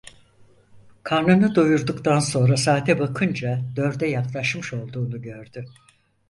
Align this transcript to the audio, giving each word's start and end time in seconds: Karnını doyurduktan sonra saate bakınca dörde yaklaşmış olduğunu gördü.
Karnını 1.03 1.55
doyurduktan 1.55 2.19
sonra 2.19 2.57
saate 2.57 2.99
bakınca 2.99 3.61
dörde 3.75 4.07
yaklaşmış 4.07 4.73
olduğunu 4.73 5.21
gördü. 5.21 5.65